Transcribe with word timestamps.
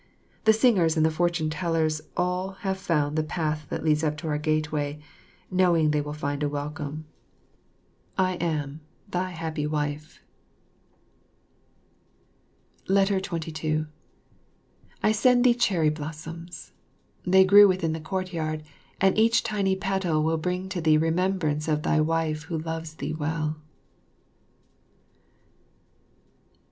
The 0.45 0.51
singers 0.53 0.97
and 0.97 1.05
the 1.05 1.11
fortune 1.11 1.51
tellers 1.51 2.01
all 2.17 2.53
have 2.65 2.79
found 2.79 3.15
the 3.15 3.23
path 3.23 3.67
that 3.69 3.83
leads 3.83 4.03
up 4.03 4.17
to 4.17 4.27
our 4.29 4.39
gateway, 4.39 4.99
knowing 5.51 5.91
they 5.91 6.01
will 6.01 6.11
find 6.11 6.41
a 6.41 6.49
welcome. 6.49 7.05
[Illustration: 8.17 8.17
Mylady13.] 8.17 8.25
I 8.25 8.33
am, 8.63 8.81
Thy 9.09 9.29
Happy 9.29 9.67
Wife. 9.67 10.23
22 12.87 13.85
I 15.03 15.11
send 15.11 15.43
thee 15.43 15.53
cherry 15.53 15.89
blossoms. 15.91 16.71
They 17.23 17.45
grew 17.45 17.67
within 17.67 17.93
thy 17.93 17.99
courtyard, 17.99 18.63
and 18.99 19.15
each 19.19 19.43
tiny 19.43 19.75
petal 19.75 20.23
will 20.23 20.37
bring 20.37 20.67
to 20.69 20.81
thee 20.81 20.97
remembrance 20.97 21.67
of 21.67 21.83
thy 21.83 22.01
wife 22.01 22.41
who 22.45 22.57
loves 22.57 22.95
thee 22.95 23.13
well. 23.13 23.55